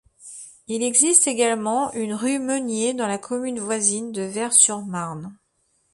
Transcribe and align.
Il 0.67 0.81
existe 0.81 1.27
également 1.27 1.93
une 1.93 2.15
rue 2.15 2.39
Menier 2.39 2.95
dans 2.95 3.05
la 3.05 3.19
commune 3.19 3.59
voisine 3.59 4.11
de 4.11 4.23
Vaires-sur-Marne. 4.23 5.37